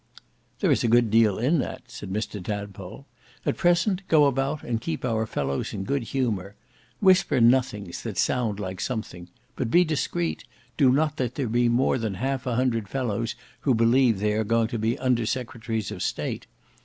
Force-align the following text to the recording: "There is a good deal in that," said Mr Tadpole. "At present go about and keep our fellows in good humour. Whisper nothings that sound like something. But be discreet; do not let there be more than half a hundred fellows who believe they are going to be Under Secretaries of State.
"There 0.61 0.71
is 0.71 0.83
a 0.83 0.87
good 0.87 1.11
deal 1.11 1.37
in 1.37 1.59
that," 1.59 1.91
said 1.91 2.11
Mr 2.11 2.43
Tadpole. 2.43 3.05
"At 3.45 3.55
present 3.55 4.01
go 4.07 4.25
about 4.25 4.63
and 4.63 4.81
keep 4.81 5.05
our 5.05 5.27
fellows 5.27 5.75
in 5.75 5.83
good 5.83 6.01
humour. 6.05 6.55
Whisper 7.01 7.39
nothings 7.39 8.01
that 8.01 8.17
sound 8.17 8.59
like 8.59 8.81
something. 8.81 9.29
But 9.55 9.69
be 9.69 9.83
discreet; 9.85 10.43
do 10.75 10.91
not 10.91 11.19
let 11.19 11.35
there 11.35 11.45
be 11.47 11.69
more 11.69 11.99
than 11.99 12.15
half 12.15 12.47
a 12.47 12.55
hundred 12.55 12.87
fellows 12.87 13.35
who 13.59 13.75
believe 13.75 14.17
they 14.19 14.33
are 14.33 14.43
going 14.43 14.69
to 14.69 14.79
be 14.79 14.97
Under 14.97 15.27
Secretaries 15.27 15.91
of 15.91 16.01
State. 16.01 16.47